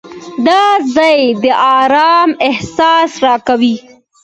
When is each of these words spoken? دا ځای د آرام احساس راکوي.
دا 0.45 0.63
ځای 0.95 1.19
د 1.43 1.45
آرام 1.79 2.29
احساس 2.49 3.11
راکوي. 3.25 3.75